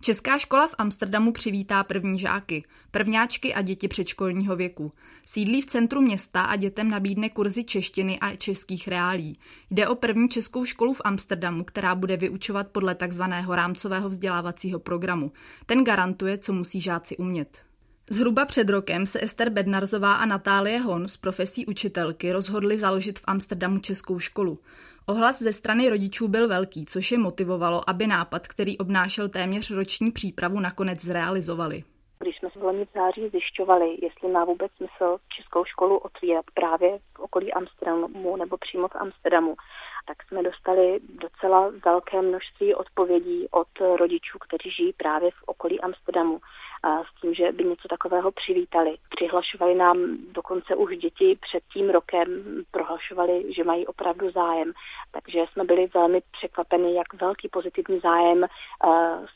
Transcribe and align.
Česká 0.00 0.38
škola 0.38 0.68
v 0.68 0.74
Amsterdamu 0.78 1.32
přivítá 1.32 1.84
první 1.84 2.18
žáky, 2.18 2.64
prvňáčky 2.90 3.54
a 3.54 3.62
děti 3.62 3.88
předškolního 3.88 4.56
věku. 4.56 4.92
Sídlí 5.26 5.62
v 5.62 5.66
centru 5.66 6.00
města 6.00 6.42
a 6.42 6.56
dětem 6.56 6.90
nabídne 6.90 7.30
kurzy 7.30 7.64
češtiny 7.64 8.18
a 8.18 8.36
českých 8.36 8.88
reálí. 8.88 9.32
Jde 9.70 9.88
o 9.88 9.94
první 9.94 10.28
českou 10.28 10.64
školu 10.64 10.94
v 10.94 11.00
Amsterdamu, 11.04 11.64
která 11.64 11.94
bude 11.94 12.16
vyučovat 12.16 12.68
podle 12.68 12.94
takzvaného 12.94 13.54
rámcového 13.54 14.08
vzdělávacího 14.08 14.78
programu. 14.78 15.32
Ten 15.66 15.84
garantuje, 15.84 16.38
co 16.38 16.52
musí 16.52 16.80
žáci 16.80 17.16
umět. 17.16 17.67
Zhruba 18.10 18.44
před 18.44 18.70
rokem 18.70 19.06
se 19.06 19.22
Ester 19.22 19.50
Bednarzová 19.50 20.12
a 20.12 20.26
Natálie 20.26 20.78
Hon 20.80 21.08
z 21.08 21.16
profesí 21.16 21.66
učitelky 21.66 22.32
rozhodly 22.32 22.78
založit 22.78 23.18
v 23.18 23.22
Amsterdamu 23.26 23.78
českou 23.78 24.18
školu. 24.18 24.58
Ohlas 25.06 25.38
ze 25.42 25.52
strany 25.52 25.90
rodičů 25.90 26.28
byl 26.28 26.48
velký, 26.48 26.86
což 26.86 27.12
je 27.12 27.18
motivovalo, 27.18 27.90
aby 27.90 28.06
nápad, 28.06 28.48
který 28.48 28.78
obnášel 28.78 29.28
téměř 29.28 29.70
roční 29.70 30.10
přípravu, 30.10 30.60
nakonec 30.60 31.00
zrealizovali. 31.04 31.84
Když 32.18 32.38
jsme 32.38 32.50
se 32.50 32.58
v 32.58 32.62
loni 32.62 32.86
září 32.94 33.28
zjišťovali, 33.28 33.98
jestli 34.02 34.28
má 34.28 34.44
vůbec 34.44 34.72
smysl 34.76 35.18
českou 35.36 35.64
školu 35.64 35.98
otvírat 35.98 36.44
právě 36.54 36.98
v 37.16 37.20
okolí 37.20 37.52
Amsterdamu 37.52 38.36
nebo 38.36 38.56
přímo 38.56 38.88
v 38.88 38.96
Amsterdamu, 38.96 39.56
tak 40.06 40.16
jsme 40.22 40.42
dostali 40.42 41.00
docela 41.22 41.72
velké 41.84 42.22
množství 42.22 42.74
odpovědí 42.74 43.48
od 43.50 43.68
rodičů, 43.96 44.38
kteří 44.38 44.70
žijí 44.70 44.92
právě 44.92 45.30
v 45.30 45.42
okolí 45.46 45.80
Amsterdamu 45.80 46.40
s 46.84 47.20
tím, 47.20 47.34
že 47.34 47.52
by 47.52 47.64
něco 47.64 47.88
takového 47.88 48.32
přivítali. 48.32 48.96
Přihlašovali 49.16 49.74
nám 49.74 50.16
dokonce 50.32 50.74
už 50.76 50.96
děti 50.96 51.38
před 51.40 51.62
tím 51.72 51.90
rokem, 51.90 52.28
prohlašovali, 52.70 53.54
že 53.56 53.64
mají 53.64 53.86
opravdu 53.86 54.30
zájem. 54.30 54.72
Takže 55.10 55.38
jsme 55.52 55.64
byli 55.64 55.86
velmi 55.94 56.20
překvapeni, 56.32 56.94
jak 56.94 57.14
velký 57.20 57.48
pozitivní 57.48 58.00
zájem 58.00 58.46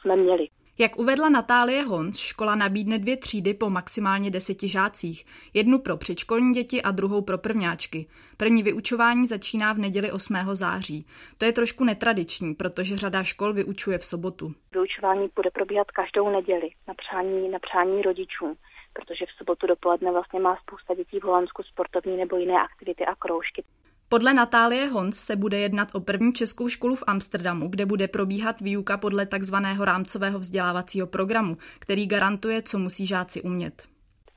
jsme 0.00 0.16
měli. 0.16 0.48
Jak 0.78 0.98
uvedla 0.98 1.28
Natálie 1.28 1.82
Honc, 1.82 2.18
škola 2.18 2.54
nabídne 2.54 2.98
dvě 2.98 3.16
třídy 3.16 3.54
po 3.54 3.70
maximálně 3.70 4.30
deseti 4.30 4.68
žácích. 4.68 5.24
Jednu 5.54 5.78
pro 5.78 5.96
předškolní 5.96 6.52
děti 6.52 6.82
a 6.82 6.90
druhou 6.90 7.22
pro 7.22 7.38
prvňáčky. 7.38 8.06
První 8.36 8.62
vyučování 8.62 9.26
začíná 9.26 9.72
v 9.72 9.78
neděli 9.78 10.12
8. 10.12 10.36
září. 10.52 11.06
To 11.38 11.44
je 11.44 11.52
trošku 11.52 11.84
netradiční, 11.84 12.54
protože 12.54 12.96
řada 12.96 13.22
škol 13.22 13.52
vyučuje 13.52 13.98
v 13.98 14.04
sobotu. 14.04 14.54
Vyučování 14.72 15.28
bude 15.36 15.50
probíhat 15.50 15.90
každou 15.90 16.30
neděli 16.30 16.70
na 16.88 16.94
přání, 16.94 17.48
na 17.48 17.58
přání 17.58 18.02
rodičů 18.02 18.56
protože 18.92 19.26
v 19.26 19.38
sobotu 19.38 19.66
dopoledne 19.66 20.12
vlastně 20.12 20.40
má 20.40 20.56
spousta 20.56 20.94
dětí 20.94 21.20
v 21.20 21.24
Holandsku 21.24 21.62
sportovní 21.62 22.16
nebo 22.16 22.36
jiné 22.36 22.54
aktivity 22.54 23.06
a 23.06 23.14
kroužky. 23.14 23.64
Podle 24.12 24.34
Natálie 24.34 24.86
Hons 24.86 25.24
se 25.24 25.36
bude 25.36 25.58
jednat 25.58 25.88
o 25.94 26.00
první 26.00 26.32
českou 26.32 26.68
školu 26.68 26.96
v 26.96 27.04
Amsterdamu, 27.06 27.68
kde 27.68 27.86
bude 27.86 28.08
probíhat 28.08 28.60
výuka 28.60 28.96
podle 28.96 29.26
takzvaného 29.26 29.84
rámcového 29.84 30.38
vzdělávacího 30.38 31.06
programu, 31.06 31.56
který 31.80 32.06
garantuje, 32.06 32.62
co 32.62 32.78
musí 32.78 33.06
žáci 33.06 33.42
umět. 33.42 33.88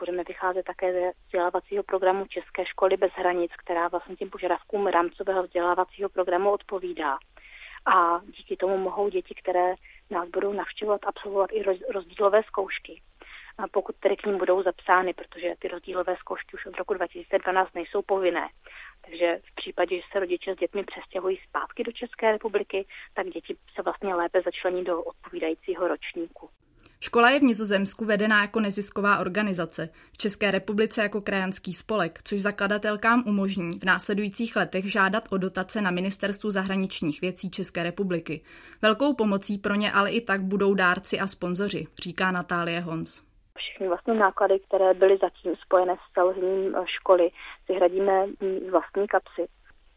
Budeme 0.00 0.22
vycházet 0.28 0.62
také 0.62 0.92
ze 0.92 1.10
vzdělávacího 1.26 1.82
programu 1.82 2.26
České 2.26 2.66
školy 2.66 2.96
bez 2.96 3.12
hranic, 3.12 3.50
která 3.64 3.88
vlastně 3.88 4.16
těm 4.16 4.30
požadavkům 4.30 4.86
rámcového 4.86 5.42
vzdělávacího 5.42 6.08
programu 6.08 6.50
odpovídá. 6.50 7.18
A 7.86 8.20
díky 8.36 8.56
tomu 8.56 8.78
mohou 8.78 9.08
děti, 9.08 9.34
které 9.34 9.74
nás 10.10 10.28
budou 10.28 10.52
navštěvovat, 10.52 11.00
absolvovat 11.06 11.50
i 11.52 11.62
rozdílové 11.92 12.42
zkoušky. 12.42 13.02
Pokud 13.70 13.96
tedy 13.96 14.16
k 14.16 14.26
ním 14.26 14.38
budou 14.38 14.62
zapsány, 14.62 15.14
protože 15.14 15.54
ty 15.58 15.68
rozdílové 15.68 16.16
zkoušky 16.16 16.54
už 16.54 16.66
od 16.66 16.76
roku 16.76 16.94
2012 16.94 17.74
nejsou 17.74 18.02
povinné. 18.02 18.48
Takže 19.04 19.38
v 19.50 19.54
případě, 19.54 19.96
že 19.96 20.02
se 20.12 20.20
rodiče 20.20 20.54
s 20.54 20.58
dětmi 20.58 20.84
přestěhují 20.84 21.38
zpátky 21.48 21.84
do 21.84 21.92
České 21.92 22.32
republiky, 22.32 22.86
tak 23.14 23.26
děti 23.26 23.56
se 23.74 23.82
vlastně 23.82 24.14
lépe 24.14 24.42
začlení 24.44 24.84
do 24.84 25.02
odpovídajícího 25.02 25.88
ročníku. 25.88 26.48
Škola 27.00 27.30
je 27.30 27.40
v 27.40 27.42
Nizozemsku 27.42 28.04
vedená 28.04 28.42
jako 28.42 28.60
nezisková 28.60 29.18
organizace, 29.18 29.88
v 30.12 30.18
České 30.18 30.50
republice 30.50 31.02
jako 31.02 31.20
krajanský 31.20 31.72
spolek, 31.72 32.18
což 32.24 32.40
zakladatelkám 32.40 33.24
umožní 33.26 33.70
v 33.78 33.84
následujících 33.84 34.56
letech 34.56 34.92
žádat 34.92 35.28
o 35.30 35.38
dotace 35.38 35.80
na 35.80 35.90
Ministerstvu 35.90 36.50
zahraničních 36.50 37.20
věcí 37.20 37.50
České 37.50 37.82
republiky. 37.82 38.40
Velkou 38.82 39.14
pomocí 39.14 39.58
pro 39.58 39.74
ně 39.74 39.92
ale 39.92 40.10
i 40.10 40.20
tak 40.20 40.42
budou 40.42 40.74
dárci 40.74 41.20
a 41.20 41.26
sponzoři, 41.26 41.86
říká 42.02 42.30
Natálie 42.30 42.80
Hons 42.80 43.33
všechny 43.58 43.88
vlastně 43.88 44.14
náklady, 44.14 44.60
které 44.60 44.94
byly 44.94 45.18
zatím 45.22 45.56
spojené 45.56 45.94
s 45.94 46.14
založením 46.16 46.76
eh, 46.76 46.84
školy, 46.86 47.30
si 47.66 47.72
hradíme 47.72 48.26
z 48.66 48.70
vlastní 48.70 49.06
kapsy. 49.06 49.46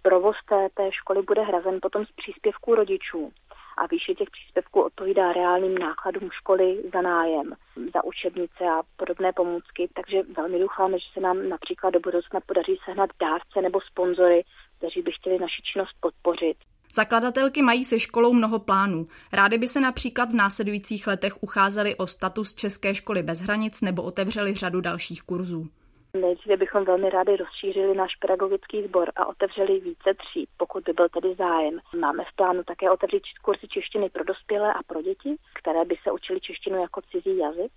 Provoz 0.01 0.35
té, 0.50 0.68
té 0.73 0.91
školy 0.91 1.22
bude 1.22 1.41
hrazen 1.41 1.79
potom 1.81 2.06
z 2.06 2.12
příspěvků 2.12 2.75
rodičů 2.75 3.31
a 3.78 3.88
výše 3.88 4.16
těch 4.16 4.29
příspěvků 4.29 4.81
odpovídá 4.81 5.34
reálným 5.34 5.78
nákladům 5.78 6.29
školy 6.31 6.84
za 6.94 7.01
nájem, 7.01 7.53
za 7.94 8.03
učebnice 8.03 8.63
a 8.66 8.81
podobné 8.97 9.34
pomůcky, 9.34 9.90
takže 9.94 10.23
velmi 10.23 10.59
doufáme, 10.59 11.00
že 11.00 11.06
se 11.13 11.19
nám 11.19 11.50
například 11.50 11.90
do 11.90 12.00
budoucna 12.00 12.40
podaří 12.46 12.78
sehnat 12.85 13.09
dárce 13.19 13.62
nebo 13.62 13.81
sponzory, 13.81 14.44
kteří 14.78 15.01
by 15.01 15.12
chtěli 15.12 15.40
naši 15.40 15.62
činnost 15.62 15.96
podpořit. 16.00 16.57
Zakladatelky 16.97 17.62
mají 17.62 17.84
se 17.84 18.00
školou 18.00 18.34
mnoho 18.34 18.59
plánů. 18.59 19.08
Rády 19.34 19.58
by 19.58 19.68
se 19.68 19.80
například 19.80 20.30
v 20.30 20.35
následujících 20.35 21.08
letech 21.08 21.44
ucházeli 21.44 21.96
o 21.96 22.08
status 22.08 22.56
České 22.56 22.96
školy 22.96 23.24
bez 23.24 23.40
hranic 23.41 23.81
nebo 23.81 24.03
otevřeli 24.03 24.53
řadu 24.53 24.81
dalších 24.81 25.22
kurzů. 25.22 25.68
Nejdříve 26.13 26.58
bychom 26.58 26.85
velmi 26.85 27.09
rádi 27.09 27.35
rozšířili 27.35 27.96
náš 27.96 28.16
pedagogický 28.16 28.84
sbor 28.84 29.12
a 29.16 29.25
otevřeli 29.25 29.80
více 29.80 30.09
tří, 30.13 30.47
pokud 30.58 30.84
by 30.84 30.94
byl 30.94 31.09
tedy 31.09 31.35
zájem. 31.35 31.80
Máme 32.00 32.24
v 32.24 32.35
plánu 32.35 32.63
také 32.63 32.91
otevřít 32.91 33.24
kurzy 33.41 33.68
češtiny 33.68 34.09
pro 34.09 34.24
dospělé 34.24 34.74
a 34.74 34.84
pro 34.88 35.02
děti, 35.02 35.35
které 35.59 35.85
by 35.85 35.96
se 36.03 36.12
učili 36.12 36.40
češtinu 36.40 36.81
jako 36.81 37.02
cizí 37.12 37.38
jazyk. 37.38 37.74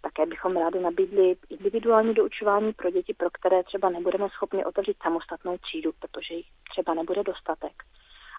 Také 0.00 0.26
bychom 0.26 0.56
rádi 0.56 0.78
nabídli 0.78 1.36
individuální 1.50 2.14
doučování 2.14 2.72
pro 2.72 2.90
děti, 2.90 3.14
pro 3.14 3.30
které 3.30 3.62
třeba 3.62 3.90
nebudeme 3.90 4.28
schopni 4.28 4.64
otevřít 4.64 4.96
samostatnou 5.02 5.58
třídu, 5.58 5.90
protože 6.00 6.34
jich 6.34 6.46
třeba 6.70 6.94
nebude 6.94 7.22
dostatek 7.22 7.72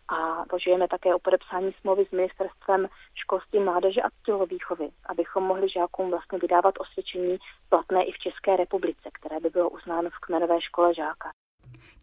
a 0.10 0.46
požujeme 0.50 0.88
také 0.88 1.16
o 1.16 1.20
podepsání 1.20 1.72
smlouvy 1.82 2.06
s 2.06 2.12
ministerstvem 2.12 2.88
školství, 3.16 3.60
mládeže 3.60 4.02
a 4.02 4.10
tělovýchovy, 4.26 4.90
abychom 5.06 5.44
mohli 5.44 5.70
žákům 5.70 6.10
vlastně 6.10 6.40
vydávat 6.40 6.76
osvědčení 6.80 7.38
platné 7.70 8.04
i 8.04 8.12
v 8.12 8.18
České 8.18 8.56
republice, 8.56 9.10
které 9.14 9.40
by 9.40 9.50
bylo 9.50 9.70
uznáno 9.70 10.10
v 10.10 10.20
kmenové 10.20 10.62
škole 10.62 10.94
žáka. 10.94 11.32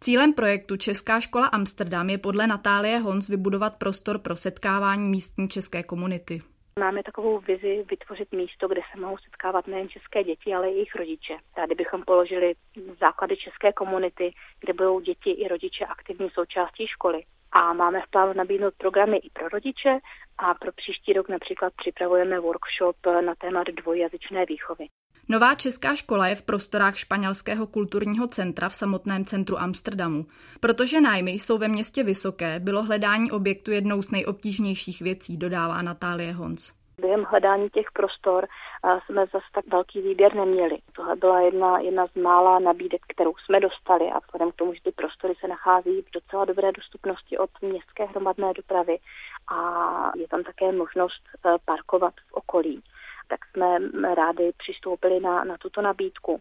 Cílem 0.01 0.33
projektu 0.33 0.77
Česká 0.77 1.19
škola 1.19 1.47
Amsterdam 1.47 2.09
je 2.09 2.17
podle 2.17 2.47
Natálie 2.47 2.99
Hons 2.99 3.29
vybudovat 3.29 3.77
prostor 3.77 4.19
pro 4.19 4.35
setkávání 4.35 5.09
místní 5.09 5.47
české 5.47 5.83
komunity. 5.83 6.41
Máme 6.79 7.03
takovou 7.03 7.39
vizi 7.39 7.85
vytvořit 7.89 8.31
místo, 8.31 8.67
kde 8.67 8.81
se 8.91 9.01
mohou 9.01 9.17
setkávat 9.17 9.67
nejen 9.67 9.89
české 9.89 10.23
děti, 10.23 10.53
ale 10.53 10.69
i 10.69 10.73
jejich 10.73 10.95
rodiče. 10.95 11.37
Tady 11.55 11.75
bychom 11.75 12.03
položili 12.03 12.53
základy 12.99 13.37
české 13.37 13.73
komunity, 13.73 14.33
kde 14.59 14.73
budou 14.73 14.99
děti 14.99 15.31
i 15.31 15.47
rodiče 15.47 15.85
aktivní 15.85 16.29
součástí 16.29 16.87
školy 16.87 17.23
a 17.51 17.73
máme 17.73 18.01
v 18.01 18.09
plánu 18.09 18.33
nabídnout 18.33 18.73
programy 18.77 19.17
i 19.17 19.29
pro 19.29 19.49
rodiče 19.49 19.99
a 20.37 20.53
pro 20.53 20.71
příští 20.71 21.13
rok 21.13 21.29
například 21.29 21.73
připravujeme 21.81 22.39
workshop 22.39 22.95
na 23.25 23.35
téma 23.35 23.63
dvojjazyčné 23.81 24.45
výchovy. 24.45 24.87
Nová 25.29 25.55
česká 25.55 25.95
škola 25.95 26.27
je 26.27 26.35
v 26.35 26.41
prostorách 26.41 26.97
španělského 26.97 27.67
kulturního 27.67 28.27
centra 28.27 28.69
v 28.69 28.75
samotném 28.75 29.25
centru 29.25 29.59
Amsterdamu. 29.59 30.25
Protože 30.59 31.01
nájmy 31.01 31.31
jsou 31.31 31.57
ve 31.57 31.67
městě 31.67 32.03
vysoké, 32.03 32.59
bylo 32.59 32.83
hledání 32.83 33.31
objektu 33.31 33.71
jednou 33.71 34.01
z 34.01 34.11
nejobtížnějších 34.11 35.01
věcí, 35.01 35.37
dodává 35.37 35.81
Natálie 35.81 36.33
Hons. 36.33 36.73
Během 37.01 37.23
hledání 37.23 37.69
těch 37.69 37.91
prostor 37.91 38.47
jsme 39.05 39.25
zase 39.25 39.45
tak 39.53 39.67
velký 39.67 40.01
výběr 40.01 40.35
neměli. 40.35 40.77
Tohle 40.95 41.15
byla 41.15 41.41
jedna, 41.41 41.79
jedna 41.79 42.07
z 42.07 42.15
mála 42.15 42.59
nabídek, 42.59 43.01
kterou 43.07 43.33
jsme 43.35 43.59
dostali 43.59 44.11
a 44.11 44.19
vzhledem 44.19 44.51
k 44.51 44.55
tomu, 44.55 44.73
že 44.73 44.81
ty 44.83 44.91
prostory 44.91 45.33
se 45.39 45.47
nachází 45.47 46.01
v 46.01 46.11
docela 46.13 46.45
dobré 46.45 46.71
dostupnosti 46.71 47.37
od 47.37 47.49
městské 47.61 48.05
hromadné 48.05 48.53
dopravy 48.53 48.97
a 49.47 50.11
je 50.15 50.27
tam 50.27 50.43
také 50.43 50.71
možnost 50.71 51.23
e, 51.45 51.55
parkovat 51.65 52.13
v 52.29 52.33
okolí, 52.33 52.83
tak 53.27 53.39
jsme 53.45 53.79
rádi 54.15 54.51
přistoupili 54.57 55.19
na, 55.19 55.43
na 55.43 55.57
tuto 55.57 55.81
nabídku. 55.81 56.39